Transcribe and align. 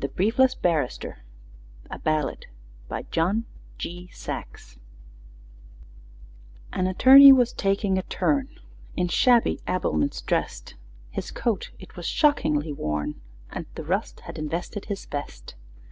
THE 0.00 0.08
BRIEFLESS 0.08 0.56
BARRISTER 0.56 1.22
A 1.88 2.00
Ballad 2.00 2.46
BY 2.88 3.02
JOHN 3.12 3.44
G. 3.78 4.10
SAXE 4.12 4.80
An 6.72 6.88
attorney 6.88 7.30
was 7.30 7.52
taking 7.52 7.96
a 7.96 8.02
turn, 8.02 8.48
In 8.96 9.06
shabby 9.06 9.60
habiliments 9.68 10.20
drest; 10.20 10.74
His 11.12 11.30
coat 11.30 11.70
it 11.78 11.94
was 11.94 12.06
shockingly 12.06 12.72
worn, 12.72 13.20
And 13.50 13.66
the 13.76 13.84
rust 13.84 14.18
had 14.22 14.36
invested 14.36 14.86
his 14.86 15.04
vest. 15.06 15.54